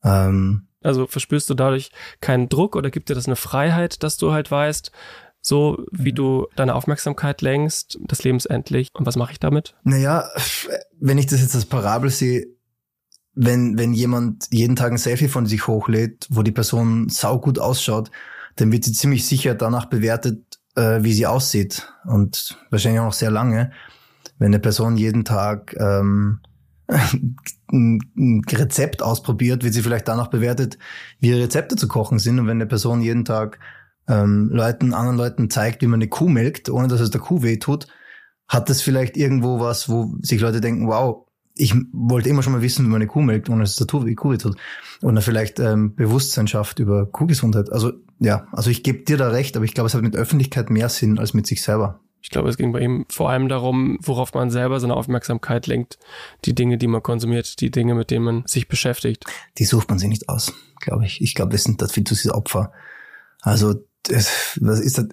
Ähm, 0.03 0.67
also 0.81 1.07
verspürst 1.07 1.49
du 1.49 1.55
dadurch 1.55 1.91
keinen 2.21 2.47
Druck 2.49 2.75
oder 2.75 2.89
gibt 2.89 3.09
dir 3.09 3.15
das 3.15 3.25
eine 3.25 3.35
Freiheit, 3.35 4.03
dass 4.03 4.17
du 4.17 4.31
halt 4.31 4.49
weißt, 4.49 4.91
so 5.41 5.85
wie 5.91 6.13
du 6.13 6.47
deine 6.55 6.75
Aufmerksamkeit 6.75 7.41
lenkst, 7.41 7.97
das 8.01 8.23
Leben 8.23 8.37
ist 8.37 8.47
endlich 8.47 8.89
und 8.93 9.05
was 9.05 9.15
mache 9.15 9.31
ich 9.31 9.39
damit? 9.39 9.75
Naja, 9.83 10.29
wenn 10.99 11.17
ich 11.17 11.27
das 11.27 11.41
jetzt 11.41 11.55
als 11.55 11.65
Parabel 11.65 12.09
sehe, 12.09 12.47
wenn, 13.33 13.77
wenn 13.77 13.93
jemand 13.93 14.47
jeden 14.51 14.75
Tag 14.75 14.91
ein 14.91 14.97
Selfie 14.97 15.29
von 15.29 15.45
sich 15.45 15.67
hochlädt, 15.67 16.27
wo 16.29 16.43
die 16.43 16.51
Person 16.51 17.09
saugut 17.09 17.57
ausschaut, 17.57 18.11
dann 18.57 18.71
wird 18.71 18.83
sie 18.83 18.91
ziemlich 18.91 19.25
sicher 19.25 19.55
danach 19.55 19.85
bewertet, 19.85 20.59
äh, 20.75 21.03
wie 21.03 21.13
sie 21.13 21.25
aussieht 21.25 21.93
und 22.05 22.57
wahrscheinlich 22.69 22.99
auch 22.99 23.05
noch 23.05 23.13
sehr 23.13 23.31
lange. 23.31 23.71
Wenn 24.39 24.47
eine 24.47 24.59
Person 24.59 24.97
jeden 24.97 25.23
Tag 25.23 25.75
ähm, 25.79 26.41
ein 27.71 28.41
Rezept 28.49 29.01
ausprobiert, 29.01 29.63
wird 29.63 29.73
sie 29.73 29.83
vielleicht 29.83 30.07
danach 30.07 30.27
bewertet, 30.27 30.77
wie 31.19 31.31
Rezepte 31.31 31.75
zu 31.75 31.87
kochen 31.87 32.19
sind. 32.19 32.39
Und 32.39 32.47
wenn 32.47 32.57
eine 32.57 32.65
Person 32.65 33.01
jeden 33.01 33.25
Tag 33.25 33.59
ähm, 34.09 34.49
Leuten, 34.51 34.93
anderen 34.93 35.17
Leuten 35.17 35.49
zeigt, 35.49 35.81
wie 35.81 35.87
man 35.87 35.99
eine 35.99 36.09
Kuh 36.09 36.27
melkt, 36.27 36.69
ohne 36.69 36.89
dass 36.89 36.99
es 36.99 37.11
der 37.11 37.21
Kuh 37.21 37.43
weh 37.43 37.57
tut, 37.57 37.87
hat 38.47 38.69
das 38.69 38.81
vielleicht 38.81 39.15
irgendwo 39.15 39.59
was, 39.59 39.87
wo 39.87 40.15
sich 40.21 40.41
Leute 40.41 40.59
denken, 40.59 40.87
wow, 40.87 41.25
ich 41.55 41.75
wollte 41.91 42.29
immer 42.29 42.41
schon 42.41 42.53
mal 42.53 42.61
wissen, 42.61 42.85
wie 42.85 42.89
man 42.89 43.01
eine 43.01 43.07
Kuh 43.07 43.21
melkt, 43.21 43.49
ohne 43.49 43.61
dass 43.61 43.71
es 43.71 43.75
der 43.75 43.87
Kuh 43.87 44.05
weh 44.05 44.15
tut. 44.37 44.55
Oder 45.01 45.21
vielleicht 45.21 45.59
ähm, 45.59 45.95
Bewusstsein 45.95 46.47
schafft 46.47 46.79
über 46.79 47.05
Kuhgesundheit. 47.05 47.71
Also 47.71 47.93
ja, 48.19 48.47
also 48.51 48.69
ich 48.69 48.83
gebe 48.83 49.03
dir 49.03 49.17
da 49.17 49.29
recht, 49.29 49.55
aber 49.55 49.65
ich 49.65 49.73
glaube, 49.73 49.87
es 49.87 49.93
hat 49.93 50.01
mit 50.01 50.15
Öffentlichkeit 50.15 50.69
mehr 50.69 50.89
Sinn 50.89 51.19
als 51.19 51.33
mit 51.33 51.47
sich 51.47 51.61
selber. 51.61 51.99
Ich 52.21 52.29
glaube, 52.29 52.49
es 52.49 52.57
ging 52.57 52.73
bei 52.73 52.81
ihm 52.81 53.05
vor 53.09 53.29
allem 53.29 53.47
darum, 53.47 53.97
worauf 54.01 54.33
man 54.33 54.49
selber 54.49 54.79
seine 54.79 54.95
Aufmerksamkeit 54.95 55.67
lenkt. 55.67 55.99
Die 56.45 56.53
Dinge, 56.53 56.77
die 56.77 56.87
man 56.87 57.01
konsumiert, 57.01 57.61
die 57.61 57.71
Dinge, 57.71 57.95
mit 57.95 58.11
denen 58.11 58.25
man 58.25 58.43
sich 58.45 58.67
beschäftigt. 58.67 59.25
Die 59.57 59.65
sucht 59.65 59.89
man 59.89 59.99
sich 59.99 60.09
nicht 60.09 60.27
aus, 60.27 60.53
glaube 60.81 61.05
ich. 61.05 61.21
Ich 61.21 61.33
glaube, 61.33 61.53
wir 61.53 61.59
sind 61.59 61.81
da 61.81 61.87
viel 61.87 62.03
zu 62.03 62.15
sehr 62.15 62.35
Opfer. 62.35 62.73
Also, 63.41 63.75
was 64.07 64.79
ist 64.79 64.97
das? 64.97 65.07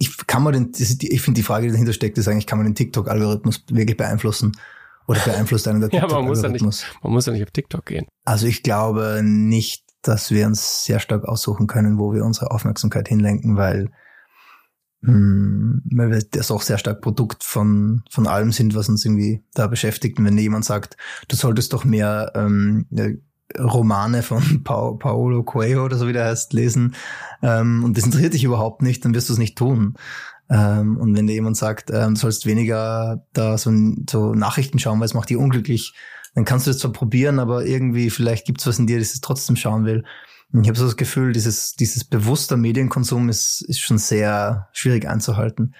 Ich 0.00 0.16
kann 0.26 0.44
man 0.44 0.52
den, 0.52 0.72
ich 0.76 1.20
finde 1.22 1.38
die 1.38 1.42
Frage, 1.42 1.66
die 1.66 1.72
dahinter 1.72 1.92
steckt, 1.92 2.18
ist 2.18 2.28
eigentlich, 2.28 2.46
kann 2.46 2.58
man 2.58 2.66
den 2.66 2.76
TikTok-Algorithmus 2.76 3.64
wirklich 3.70 3.96
beeinflussen? 3.96 4.56
Oder 5.08 5.20
beeinflusst 5.20 5.66
einen 5.66 5.80
der 5.80 5.90
TikTok-Algorithmus? 5.90 6.42
ja, 6.42 6.50
man 6.52 6.52
muss 6.52 6.62
ja 6.62 6.82
nicht, 6.82 7.02
man 7.02 7.12
muss 7.12 7.26
ja 7.26 7.32
nicht 7.32 7.42
auf 7.42 7.50
TikTok 7.50 7.86
gehen. 7.86 8.06
Also 8.24 8.46
ich 8.46 8.62
glaube 8.62 9.22
nicht, 9.24 9.84
dass 10.02 10.30
wir 10.30 10.46
uns 10.46 10.84
sehr 10.84 11.00
stark 11.00 11.24
aussuchen 11.24 11.66
können, 11.66 11.98
wo 11.98 12.12
wir 12.12 12.24
unsere 12.24 12.52
Aufmerksamkeit 12.52 13.08
hinlenken, 13.08 13.56
weil 13.56 13.90
hm, 15.02 15.82
weil 15.92 16.10
wir 16.10 16.22
das 16.30 16.50
auch 16.50 16.62
sehr 16.62 16.78
stark 16.78 17.00
Produkt 17.00 17.44
von, 17.44 18.02
von 18.10 18.26
allem 18.26 18.50
sind, 18.50 18.74
was 18.74 18.88
uns 18.88 19.04
irgendwie 19.04 19.44
da 19.54 19.68
beschäftigt. 19.68 20.18
Und 20.18 20.24
wenn 20.24 20.36
jemand 20.36 20.64
sagt, 20.64 20.96
du 21.28 21.36
solltest 21.36 21.72
doch 21.72 21.84
mehr 21.84 22.32
ähm, 22.34 22.86
Romane 23.56 24.22
von 24.22 24.62
pa 24.64 24.92
Paolo 24.92 25.42
Coelho 25.42 25.84
oder 25.84 25.96
so 25.96 26.08
wie 26.08 26.12
der 26.12 26.26
heißt 26.26 26.52
lesen 26.52 26.94
ähm, 27.42 27.84
und 27.84 27.96
das 27.96 28.04
interessiert 28.04 28.34
dich 28.34 28.44
überhaupt 28.44 28.82
nicht, 28.82 29.04
dann 29.04 29.14
wirst 29.14 29.28
du 29.28 29.32
es 29.32 29.38
nicht 29.38 29.56
tun. 29.56 29.94
Ähm, 30.50 30.96
und 30.96 31.16
wenn 31.16 31.26
dir 31.26 31.34
jemand 31.34 31.56
sagt, 31.56 31.90
ähm, 31.90 32.14
du 32.14 32.20
sollst 32.20 32.46
weniger 32.46 33.24
da 33.32 33.58
so, 33.58 33.70
so 34.08 34.34
Nachrichten 34.34 34.78
schauen, 34.78 34.98
weil 34.98 35.06
es 35.06 35.14
macht 35.14 35.30
dich 35.30 35.36
unglücklich, 35.36 35.94
dann 36.34 36.44
kannst 36.44 36.66
du 36.66 36.70
das 36.70 36.78
zwar 36.78 36.92
probieren, 36.92 37.38
aber 37.38 37.66
irgendwie 37.66 38.10
vielleicht 38.10 38.46
gibt's 38.46 38.66
was 38.66 38.78
in 38.78 38.86
dir, 38.86 38.98
das 38.98 39.12
es 39.12 39.20
trotzdem 39.20 39.56
schauen 39.56 39.84
will. 39.84 40.04
Und 40.52 40.62
ich 40.62 40.68
habe 40.68 40.78
so 40.78 40.86
das 40.86 40.96
Gefühl, 40.96 41.32
dieses, 41.32 41.74
dieses 41.74 42.04
bewusster 42.04 42.56
Medienkonsum 42.56 43.28
ist, 43.28 43.62
ist 43.68 43.80
schon 43.80 43.98
sehr 43.98 44.68
schwierig 44.72 45.06
einzuhalten. 45.06 45.74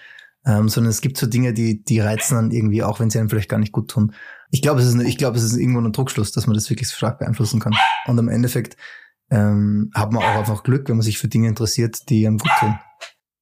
Ähm, 0.44 0.68
sondern 0.68 0.90
es 0.90 1.00
gibt 1.00 1.16
so 1.16 1.26
Dinge, 1.26 1.52
die, 1.52 1.82
die 1.82 2.00
reizen 2.00 2.34
dann 2.34 2.50
irgendwie, 2.50 2.82
auch 2.82 3.00
wenn 3.00 3.10
sie 3.10 3.18
einem 3.18 3.28
vielleicht 3.28 3.48
gar 3.48 3.58
nicht 3.58 3.72
gut 3.72 3.90
tun. 3.90 4.12
Ich 4.50 4.62
glaube, 4.62 4.80
es 4.80 4.86
ist, 4.86 5.00
ich 5.00 5.18
glaube, 5.18 5.36
es 5.36 5.44
ist 5.44 5.56
irgendwo 5.56 5.80
ein 5.80 5.92
Druckschluss, 5.92 6.32
dass 6.32 6.46
man 6.46 6.54
das 6.54 6.70
wirklich 6.70 6.88
stark 6.88 7.18
beeinflussen 7.18 7.60
kann. 7.60 7.74
Und 8.06 8.18
am 8.18 8.28
Endeffekt 8.28 8.76
ähm, 9.30 9.90
hat 9.94 10.12
man 10.12 10.22
auch 10.22 10.38
einfach 10.38 10.62
Glück, 10.62 10.88
wenn 10.88 10.96
man 10.96 11.04
sich 11.04 11.18
für 11.18 11.28
Dinge 11.28 11.48
interessiert, 11.48 12.08
die 12.08 12.26
einem 12.26 12.38
gut 12.38 12.50
tun. 12.58 12.78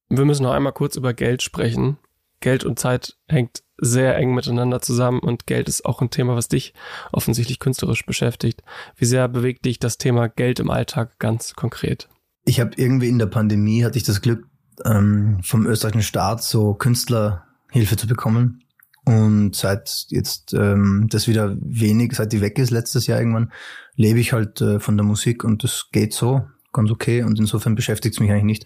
Wir 0.09 0.25
müssen 0.25 0.43
noch 0.43 0.53
einmal 0.53 0.73
kurz 0.73 0.95
über 0.95 1.13
Geld 1.13 1.41
sprechen. 1.41 1.97
Geld 2.39 2.63
und 2.63 2.77
Zeit 2.77 3.17
hängt 3.27 3.63
sehr 3.77 4.15
eng 4.17 4.33
miteinander 4.33 4.81
zusammen 4.81 5.19
und 5.19 5.47
Geld 5.47 5.67
ist 5.67 5.85
auch 5.85 6.01
ein 6.01 6.09
Thema, 6.09 6.35
was 6.35 6.47
dich 6.47 6.73
offensichtlich 7.11 7.59
künstlerisch 7.59 8.05
beschäftigt. 8.05 8.63
Wie 8.95 9.05
sehr 9.05 9.27
bewegt 9.27 9.65
dich 9.65 9.79
das 9.79 9.97
Thema 9.97 10.29
Geld 10.29 10.59
im 10.59 10.69
Alltag 10.69 11.19
ganz 11.19 11.53
konkret? 11.53 12.09
Ich 12.45 12.59
habe 12.59 12.71
irgendwie 12.75 13.09
in 13.09 13.19
der 13.19 13.25
Pandemie 13.27 13.83
hatte 13.83 13.97
ich 13.97 14.03
das 14.03 14.21
Glück, 14.21 14.47
ähm, 14.85 15.39
vom 15.43 15.65
österreichischen 15.65 16.03
Staat 16.03 16.43
so 16.43 16.73
Künstlerhilfe 16.73 17.97
zu 17.97 18.07
bekommen. 18.07 18.63
Und 19.07 19.55
seit 19.55 20.07
jetzt 20.09 20.53
ähm, 20.53 21.07
das 21.09 21.29
wieder 21.29 21.55
wenig, 21.61 22.13
seit 22.13 22.33
die 22.33 22.41
weg 22.41 22.59
ist, 22.59 22.71
letztes 22.71 23.07
Jahr 23.07 23.19
irgendwann, 23.19 23.53
lebe 23.95 24.19
ich 24.19 24.33
halt 24.33 24.59
äh, 24.59 24.81
von 24.81 24.97
der 24.97 25.05
Musik 25.05 25.45
und 25.45 25.63
das 25.63 25.87
geht 25.93 26.13
so, 26.13 26.45
ganz 26.73 26.91
okay. 26.91 27.23
Und 27.23 27.39
insofern 27.39 27.75
beschäftigt 27.75 28.15
es 28.15 28.19
mich 28.19 28.29
eigentlich 28.29 28.43
nicht. 28.43 28.65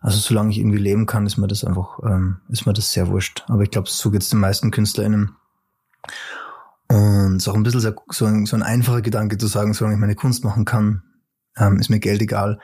Also 0.00 0.18
solange 0.18 0.50
ich 0.50 0.58
irgendwie 0.58 0.78
leben 0.78 1.06
kann, 1.06 1.26
ist 1.26 1.36
mir 1.36 1.46
das 1.46 1.62
einfach, 1.62 2.00
ähm, 2.04 2.38
ist 2.48 2.66
mir 2.66 2.72
das 2.72 2.92
sehr 2.92 3.06
wurscht. 3.06 3.44
Aber 3.46 3.62
ich 3.62 3.70
glaube, 3.70 3.88
so 3.88 4.10
geht's 4.10 4.30
den 4.30 4.40
meisten 4.40 4.72
KünstlerInnen. 4.72 5.36
Und 6.88 7.36
es 7.36 7.44
ist 7.44 7.48
auch 7.48 7.54
ein 7.54 7.62
bisschen 7.62 7.94
so 8.10 8.24
ein, 8.24 8.46
so 8.46 8.56
ein 8.56 8.64
einfacher 8.64 9.00
Gedanke 9.02 9.38
zu 9.38 9.46
sagen, 9.46 9.74
solange 9.74 9.94
ich 9.94 10.00
meine 10.00 10.16
Kunst 10.16 10.42
machen 10.42 10.64
kann, 10.64 11.04
ähm, 11.56 11.78
ist 11.78 11.88
mir 11.88 12.00
Geld 12.00 12.20
egal. 12.20 12.58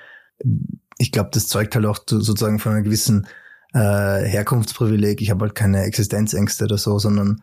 Ich 0.99 1.13
glaube, 1.13 1.31
das 1.33 1.47
zeugt 1.47 1.77
halt 1.77 1.87
auch 1.87 2.01
sozusagen 2.05 2.59
von 2.59 2.73
einer 2.73 2.83
gewissen 2.83 3.29
äh, 3.75 4.25
Herkunftsprivileg. 4.25 5.21
Ich 5.21 5.31
habe 5.31 5.45
halt 5.45 5.55
keine 5.55 5.83
Existenzängste 5.83 6.65
oder 6.65 6.79
so, 6.79 6.99
sondern 6.99 7.43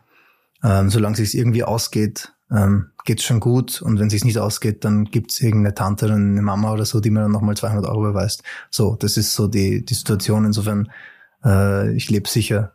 ähm, 0.64 0.90
solange 0.90 1.20
es 1.20 1.34
irgendwie 1.34 1.64
ausgeht, 1.64 2.32
ähm, 2.50 2.90
geht's 3.04 3.24
schon 3.24 3.40
gut. 3.40 3.82
Und 3.82 3.98
wenn 3.98 4.08
es 4.08 4.24
nicht 4.24 4.38
ausgeht, 4.38 4.84
dann 4.84 5.04
gibt's 5.04 5.40
irgendeine 5.40 5.74
Tante 5.74 6.06
oder 6.06 6.14
eine 6.14 6.42
Mama 6.42 6.72
oder 6.72 6.84
so, 6.84 7.00
die 7.00 7.10
mir 7.10 7.20
dann 7.20 7.32
nochmal 7.32 7.56
200 7.56 7.86
Euro 7.86 8.08
überweist. 8.08 8.42
So, 8.70 8.96
das 8.96 9.16
ist 9.16 9.34
so 9.34 9.46
die, 9.46 9.84
die 9.84 9.94
Situation. 9.94 10.44
Insofern, 10.44 10.90
äh, 11.44 11.94
ich 11.94 12.10
lebe 12.10 12.28
sicher 12.28 12.72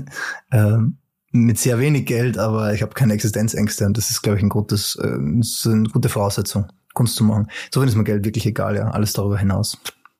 ähm, 0.52 0.98
mit 1.32 1.58
sehr 1.58 1.78
wenig 1.78 2.06
Geld, 2.06 2.38
aber 2.38 2.74
ich 2.74 2.82
habe 2.82 2.94
keine 2.94 3.14
Existenzängste 3.14 3.86
und 3.86 3.96
das 3.96 4.10
ist, 4.10 4.22
glaube 4.22 4.38
ich, 4.38 4.42
ein 4.42 4.48
gutes, 4.48 4.96
äh, 4.96 5.14
eine 5.14 5.88
gute 5.88 6.08
Voraussetzung, 6.08 6.66
Kunst 6.94 7.16
zu 7.16 7.24
machen. 7.24 7.48
Insofern 7.66 7.88
ist 7.88 7.94
mir 7.94 8.04
Geld 8.04 8.24
wirklich 8.24 8.46
egal, 8.46 8.76
ja. 8.76 8.88
Alles 8.90 9.12
darüber 9.12 9.38
hinaus. 9.38 9.78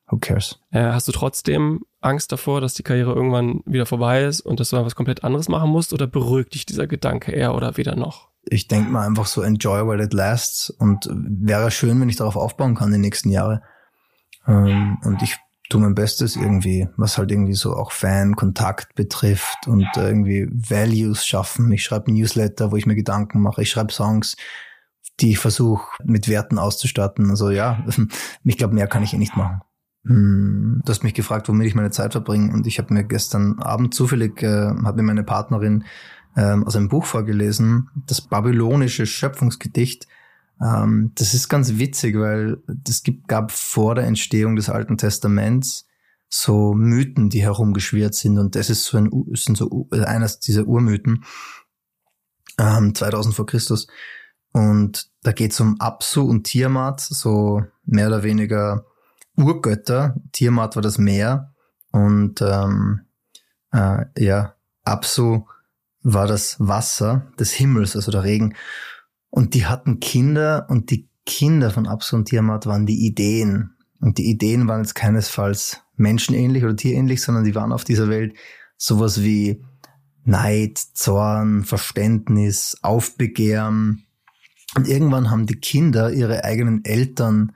Who 0.09 0.19
cares? 0.19 0.59
Äh, 0.71 0.93
hast 0.93 1.09
du 1.09 1.13
trotzdem 1.13 1.83
Angst 2.01 2.33
davor, 2.33 2.61
dass 2.61 2.75
die 2.75 2.83
Karriere 2.83 3.13
irgendwann 3.13 3.61
wieder 3.67 3.87
vorbei 3.87 4.25
ist 4.25 4.41
und 4.41 4.61
dass 4.61 4.71
du 4.71 4.77
was 4.77 4.95
komplett 4.95 5.25
anderes 5.25 5.49
machen 5.49 5.71
musst 5.71 5.93
oder 5.93 6.07
beruhigt 6.07 6.55
dich 6.55 6.67
dieser 6.67 6.87
Gedanke 6.87 7.33
eher 7.33 7.55
oder 7.55 7.77
weder 7.77 7.97
noch? 7.97 8.29
Ich 8.45 8.69
denke 8.69 8.91
mal 8.91 9.07
einfach 9.07 9.27
so 9.27 9.43
enjoy 9.43 9.87
while 9.87 10.03
it 10.03 10.15
lasts 10.15 10.71
und 10.71 11.09
wäre 11.11 11.71
schön, 11.71 12.01
wenn 12.01 12.09
ich 12.09 12.17
darauf 12.17 12.37
aufbauen 12.37 12.75
kann 12.75 12.91
die 12.91 12.99
nächsten 12.99 13.29
Jahre. 13.29 13.63
Ähm, 14.47 14.99
und 15.05 15.23
ich 15.23 15.37
tue 15.69 15.81
mein 15.81 15.95
Bestes 15.95 16.37
irgendwie, 16.37 16.89
was 16.97 17.19
halt 17.19 17.31
irgendwie 17.31 17.55
so 17.55 17.75
auch 17.75 17.93
Fan-Kontakt 17.93 18.95
betrifft 18.95 19.67
und 19.67 19.87
irgendwie 19.95 20.49
Values 20.51 21.27
schaffen. 21.27 21.71
Ich 21.71 21.85
schreibe 21.85 22.13
Newsletter, 22.13 22.73
wo 22.73 22.77
ich 22.77 22.87
mir 22.87 22.97
Gedanken 22.97 23.41
mache. 23.41 23.63
Ich 23.63 23.71
schreibe 23.71 23.93
Songs, 23.93 24.37
die 25.21 25.33
ich 25.33 25.39
versuche 25.39 25.87
mit 26.05 26.29
Werten 26.29 26.59
auszustatten. 26.59 27.31
Also 27.31 27.51
ja, 27.51 27.85
ich 28.45 28.57
glaube, 28.57 28.75
mehr 28.75 28.89
kann 28.89 29.03
ich 29.03 29.13
eh 29.13 29.19
nicht 29.19 29.37
machen. 29.37 29.61
Hm, 30.05 30.81
du 30.85 30.91
hast 30.91 31.05
mich 31.05 31.15
gefragt, 31.15 31.49
womit 31.49 31.67
ich 31.67 31.75
meine 31.75 31.91
Zeit 31.91 32.13
verbringe 32.13 32.53
und 32.53 32.67
ich 32.67 32.79
habe 32.79 32.93
mir 32.95 33.05
gestern 33.05 33.59
Abend 33.59 33.95
zufällig, 33.95 34.43
äh, 34.43 34.71
hat 34.85 34.97
mir 34.97 35.03
meine 35.03 35.25
Partnerin 35.25 35.85
ähm, 36.37 36.65
aus 36.65 36.77
einem 36.77 36.89
Buch 36.89 37.05
vorgelesen, 37.05 37.91
das 38.07 38.21
babylonische 38.23 39.05
Schöpfungsgedicht. 39.05 40.07
Ähm, 40.61 41.13
das 41.17 41.35
ist 41.35 41.49
ganz 41.49 41.79
witzig, 41.79 42.19
weil 42.19 42.63
es 42.89 43.03
gab 43.27 43.53
vor 43.53 43.95
der 43.95 44.05
Entstehung 44.05 44.57
des 44.57 44.71
Alten 44.71 44.97
Testaments 44.97 45.87
so 46.29 46.75
Mythen, 46.75 47.29
die 47.29 47.43
herumgeschwirrt 47.43 48.15
sind 48.15 48.39
und 48.39 48.55
das 48.55 48.71
ist 48.71 48.85
so 48.85 48.97
ein, 48.97 49.11
sind 49.35 49.57
so 49.57 49.89
äh, 49.93 50.05
eines 50.05 50.39
dieser 50.39 50.67
Urmythen, 50.67 51.25
ähm, 52.59 52.95
2000 52.95 53.35
vor 53.35 53.47
Christus. 53.47 53.89
Und 54.53 55.11
da 55.23 55.33
geht 55.33 55.53
es 55.53 55.61
um 55.61 55.81
Apsu 55.81 56.23
und 56.23 56.45
Tiamat, 56.45 57.01
so 57.01 57.63
mehr 57.85 58.09
oder 58.09 58.23
weniger 58.23 58.85
Urgötter. 59.43 60.17
Tiamat 60.33 60.77
war 60.77 60.83
das 60.83 60.99
Meer 60.99 61.55
und 61.93 62.41
ähm, 62.43 63.03
äh, 63.73 64.05
ja, 64.19 64.55
Apsu 64.85 65.47
war 66.03 66.27
das 66.27 66.57
Wasser 66.59 67.31
des 67.39 67.53
Himmels, 67.53 67.97
also 67.97 68.11
der 68.11 68.25
Regen. 68.25 68.55
Und 69.29 69.55
die 69.55 69.67
hatten 69.67 70.01
Kinder 70.01 70.67
und 70.69 70.91
die 70.91 71.09
Kinder 71.27 71.71
von 71.71 71.87
Apsu 71.87 72.17
und 72.17 72.27
Tiamat 72.27 72.67
waren 72.67 72.87
die 72.87 73.07
Ideen. 73.07 73.77
Und 74.01 74.19
die 74.19 74.31
Ideen 74.31 74.67
waren 74.67 74.81
jetzt 74.81 74.95
keinesfalls 74.95 75.83
menschenähnlich 75.97 76.65
oder 76.65 76.75
tierähnlich, 76.75 77.23
sondern 77.23 77.45
die 77.45 77.55
waren 77.55 77.73
auf 77.73 77.85
dieser 77.85 78.09
Welt 78.09 78.35
sowas 78.77 79.23
wie 79.23 79.63
Neid, 80.25 80.79
Zorn, 80.79 81.65
Verständnis, 81.65 82.79
Aufbegehren. 82.83 84.07
Und 84.75 84.89
irgendwann 84.89 85.31
haben 85.31 85.47
die 85.47 85.61
Kinder 85.61 86.13
ihre 86.13 86.45
eigenen 86.45 86.85
Eltern 86.85 87.55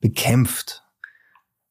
bekämpft 0.00 0.85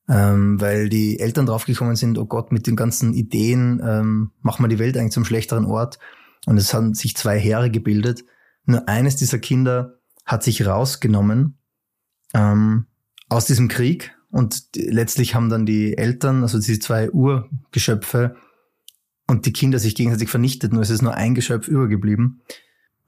ähm, 0.07 0.59
weil 0.61 0.89
die 0.89 1.19
Eltern 1.19 1.45
draufgekommen 1.45 1.95
sind, 1.95 2.17
oh 2.17 2.25
Gott, 2.25 2.51
mit 2.51 2.67
den 2.67 2.75
ganzen 2.75 3.13
Ideen 3.13 3.81
ähm, 3.83 4.31
machen 4.41 4.63
wir 4.63 4.69
die 4.69 4.79
Welt 4.79 4.97
eigentlich 4.97 5.13
zum 5.13 5.25
schlechteren 5.25 5.65
Ort. 5.65 5.99
Und 6.45 6.57
es 6.57 6.73
haben 6.73 6.93
sich 6.93 7.15
zwei 7.15 7.39
Heere 7.39 7.71
gebildet. 7.71 8.23
Nur 8.65 8.87
eines 8.87 9.15
dieser 9.15 9.39
Kinder 9.39 9.99
hat 10.25 10.43
sich 10.43 10.65
rausgenommen 10.65 11.57
ähm, 12.33 12.85
aus 13.29 13.45
diesem 13.45 13.67
Krieg 13.67 14.15
und 14.29 14.63
letztlich 14.75 15.33
haben 15.33 15.49
dann 15.49 15.65
die 15.65 15.97
Eltern, 15.97 16.41
also 16.43 16.59
diese 16.59 16.79
zwei 16.79 17.09
Urgeschöpfe 17.09 18.35
und 19.27 19.45
die 19.45 19.53
Kinder 19.53 19.79
sich 19.79 19.95
gegenseitig 19.95 20.29
vernichtet, 20.29 20.73
nur 20.73 20.81
es 20.81 20.89
ist 20.89 21.01
nur 21.01 21.13
ein 21.13 21.35
Geschöpf 21.35 21.67
übergeblieben. 21.67 22.41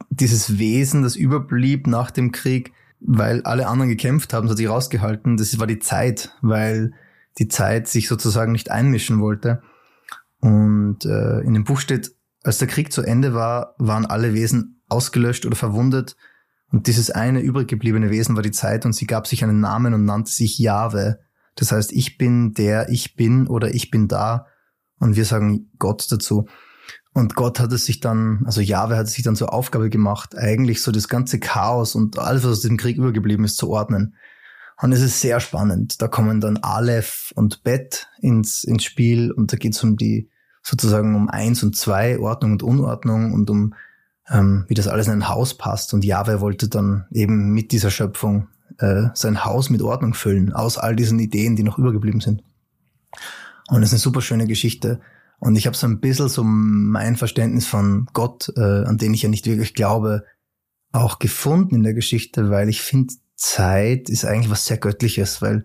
Dieses 0.09 0.57
Wesen, 0.57 1.03
das 1.03 1.15
überblieb 1.15 1.85
nach 1.85 2.11
dem 2.11 2.31
Krieg, 2.31 2.71
weil 2.99 3.41
alle 3.43 3.67
anderen 3.67 3.89
gekämpft 3.89 4.33
haben, 4.33 4.47
so 4.47 4.51
hat 4.51 4.57
sich 4.57 4.69
rausgehalten. 4.69 5.37
Das 5.37 5.57
war 5.59 5.67
die 5.67 5.79
Zeit, 5.79 6.35
weil 6.41 6.93
die 7.37 7.47
Zeit 7.47 7.87
sich 7.87 8.07
sozusagen 8.07 8.51
nicht 8.51 8.71
einmischen 8.71 9.19
wollte. 9.19 9.61
Und 10.39 11.05
äh, 11.05 11.39
in 11.41 11.53
dem 11.53 11.63
Buch 11.63 11.79
steht, 11.79 12.11
als 12.43 12.57
der 12.57 12.67
Krieg 12.67 12.91
zu 12.91 13.01
Ende 13.01 13.33
war, 13.33 13.75
waren 13.77 14.05
alle 14.05 14.33
Wesen 14.33 14.81
ausgelöscht 14.89 15.45
oder 15.45 15.55
verwundet. 15.55 16.15
Und 16.71 16.87
dieses 16.87 17.11
eine 17.11 17.41
übrig 17.41 17.67
gebliebene 17.67 18.09
Wesen 18.09 18.35
war 18.35 18.43
die 18.43 18.51
Zeit 18.51 18.85
und 18.85 18.93
sie 18.93 19.07
gab 19.07 19.27
sich 19.27 19.43
einen 19.43 19.59
Namen 19.59 19.93
und 19.93 20.05
nannte 20.05 20.31
sich 20.31 20.57
Jahwe. 20.57 21.19
Das 21.55 21.71
heißt, 21.71 21.91
ich 21.91 22.17
bin 22.17 22.53
der, 22.53 22.89
ich 22.89 23.15
bin 23.15 23.47
oder 23.47 23.73
ich 23.73 23.89
bin 23.89 24.07
da. 24.07 24.47
Und 24.99 25.15
wir 25.15 25.25
sagen 25.25 25.71
Gott 25.79 26.11
dazu. 26.11 26.47
Und 27.17 27.33
Gott 27.33 27.59
hat 27.59 27.71
es 27.71 27.83
sich 27.83 27.99
dann, 27.99 28.43
also 28.45 28.61
Jahwe 28.61 28.95
hat 28.95 29.07
es 29.07 29.13
sich 29.13 29.23
dann 29.23 29.35
zur 29.35 29.51
Aufgabe 29.51 29.89
gemacht, 29.89 30.37
eigentlich 30.37 30.83
so 30.83 30.91
das 30.91 31.07
ganze 31.07 31.39
Chaos 31.39 31.95
und 31.95 32.19
alles, 32.19 32.43
was 32.43 32.51
aus 32.51 32.61
dem 32.61 32.77
Krieg 32.77 32.97
übergeblieben 32.97 33.43
ist, 33.43 33.57
zu 33.57 33.71
ordnen. 33.71 34.13
Und 34.79 34.91
es 34.91 35.01
ist 35.01 35.19
sehr 35.19 35.39
spannend. 35.39 35.99
Da 35.99 36.09
kommen 36.09 36.41
dann 36.41 36.57
Aleph 36.57 37.33
und 37.33 37.63
Bet 37.63 38.07
ins, 38.21 38.63
ins 38.63 38.83
Spiel 38.83 39.31
und 39.31 39.51
da 39.51 39.57
geht 39.57 39.73
es 39.73 39.83
um 39.83 39.97
die, 39.97 40.29
sozusagen 40.61 41.15
um 41.15 41.27
eins 41.27 41.63
und 41.63 41.75
zwei, 41.75 42.19
Ordnung 42.19 42.51
und 42.51 42.61
Unordnung 42.61 43.33
und 43.33 43.49
um, 43.49 43.73
ähm, 44.29 44.65
wie 44.67 44.75
das 44.75 44.87
alles 44.87 45.07
in 45.07 45.13
ein 45.13 45.27
Haus 45.27 45.55
passt. 45.55 45.95
Und 45.95 46.05
Jahwe 46.05 46.39
wollte 46.39 46.69
dann 46.69 47.07
eben 47.09 47.51
mit 47.51 47.71
dieser 47.71 47.89
Schöpfung 47.89 48.47
äh, 48.77 49.05
sein 49.15 49.43
Haus 49.43 49.71
mit 49.71 49.81
Ordnung 49.81 50.13
füllen, 50.13 50.53
aus 50.53 50.77
all 50.77 50.95
diesen 50.95 51.17
Ideen, 51.17 51.55
die 51.55 51.63
noch 51.63 51.79
übergeblieben 51.79 52.21
sind. 52.21 52.43
Und 53.69 53.81
es 53.81 53.89
ist 53.89 53.93
eine 53.93 54.01
super 54.01 54.21
schöne 54.21 54.45
Geschichte. 54.45 55.01
Und 55.39 55.55
ich 55.55 55.67
habe 55.67 55.77
so 55.77 55.87
ein 55.87 55.99
bisschen 55.99 56.29
so 56.29 56.43
mein 56.43 57.15
Verständnis 57.15 57.67
von 57.67 58.07
Gott, 58.13 58.51
äh, 58.55 58.85
an 58.85 58.97
den 58.97 59.13
ich 59.13 59.21
ja 59.21 59.29
nicht 59.29 59.45
wirklich 59.45 59.75
glaube, 59.75 60.23
auch 60.91 61.19
gefunden 61.19 61.75
in 61.75 61.83
der 61.83 61.93
Geschichte, 61.93 62.49
weil 62.49 62.69
ich 62.69 62.81
finde, 62.81 63.13
Zeit 63.35 64.09
ist 64.09 64.25
eigentlich 64.25 64.49
was 64.49 64.65
sehr 64.65 64.77
Göttliches, 64.77 65.41
weil 65.41 65.63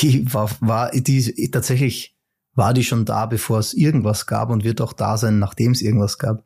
die 0.00 0.32
war, 0.34 0.50
war 0.60 0.90
die 0.90 1.50
tatsächlich 1.50 2.16
war 2.56 2.72
die 2.74 2.84
schon 2.84 3.04
da, 3.04 3.26
bevor 3.26 3.58
es 3.58 3.74
irgendwas 3.74 4.26
gab 4.26 4.50
und 4.50 4.64
wird 4.64 4.80
auch 4.80 4.94
da 4.94 5.18
sein, 5.18 5.38
nachdem 5.38 5.72
es 5.72 5.82
irgendwas 5.82 6.18
gab. 6.18 6.42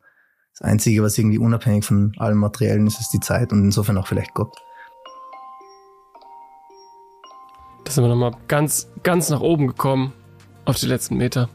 Das 0.53 0.61
Einzige, 0.61 1.01
was 1.01 1.17
irgendwie 1.17 1.37
unabhängig 1.37 1.85
von 1.85 2.11
allem 2.17 2.37
Materiellen 2.37 2.85
ist, 2.85 2.99
ist 2.99 3.13
die 3.13 3.21
Zeit 3.21 3.53
und 3.53 3.63
insofern 3.63 3.97
auch 3.97 4.07
vielleicht 4.07 4.33
Gott. 4.33 4.53
Da 7.85 7.91
sind 7.91 8.03
wir 8.03 8.09
nochmal 8.09 8.35
ganz, 8.47 8.89
ganz 9.03 9.29
nach 9.29 9.39
oben 9.39 9.67
gekommen 9.67 10.13
auf 10.65 10.77
die 10.77 10.85
letzten 10.85 11.15
Meter. 11.15 11.49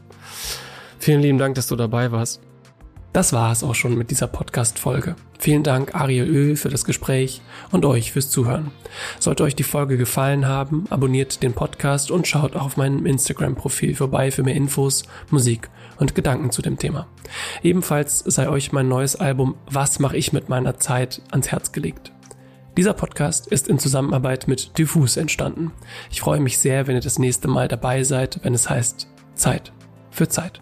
Vielen 0.99 1.21
lieben 1.21 1.37
Dank, 1.37 1.55
dass 1.55 1.67
du 1.67 1.75
dabei 1.75 2.11
warst. 2.11 2.41
Das 3.13 3.33
war 3.33 3.51
es 3.51 3.63
auch 3.63 3.73
schon 3.73 3.97
mit 3.97 4.11
dieser 4.11 4.27
Podcast-Folge. 4.27 5.15
Vielen 5.39 5.63
Dank 5.63 5.95
Ariel 5.95 6.27
Ö 6.27 6.55
für 6.55 6.69
das 6.69 6.85
Gespräch 6.85 7.41
und 7.71 7.85
euch 7.85 8.11
fürs 8.11 8.29
Zuhören. 8.29 8.71
Sollte 9.19 9.43
euch 9.43 9.55
die 9.55 9.63
Folge 9.63 9.97
gefallen 9.97 10.47
haben, 10.47 10.85
abonniert 10.89 11.41
den 11.41 11.53
Podcast 11.53 12.11
und 12.11 12.27
schaut 12.27 12.55
auf 12.55 12.77
meinem 12.77 13.05
Instagram-Profil 13.05 13.95
vorbei 13.95 14.29
für 14.29 14.43
mehr 14.43 14.55
Infos, 14.55 15.03
Musik 15.31 15.69
und 15.97 16.15
Gedanken 16.15 16.51
zu 16.51 16.61
dem 16.61 16.77
Thema. 16.77 17.07
Ebenfalls 17.63 18.19
sei 18.19 18.49
euch 18.49 18.71
mein 18.71 18.87
neues 18.87 19.15
Album 19.15 19.55
Was 19.65 19.99
mache 19.99 20.17
ich 20.17 20.33
mit 20.33 20.49
meiner 20.49 20.77
Zeit 20.77 21.21
ans 21.31 21.51
Herz 21.51 21.71
gelegt. 21.71 22.11
Dieser 22.77 22.93
Podcast 22.93 23.47
ist 23.47 23.67
in 23.67 23.79
Zusammenarbeit 23.79 24.47
mit 24.47 24.77
Diffus 24.77 25.17
entstanden. 25.17 25.71
Ich 26.11 26.21
freue 26.21 26.39
mich 26.39 26.59
sehr, 26.59 26.85
wenn 26.85 26.95
ihr 26.95 27.01
das 27.01 27.17
nächste 27.17 27.47
Mal 27.47 27.67
dabei 27.67 28.03
seid, 28.03 28.39
wenn 28.43 28.53
es 28.53 28.69
heißt 28.69 29.07
Zeit 29.33 29.73
für 30.11 30.27
Zeit. 30.27 30.61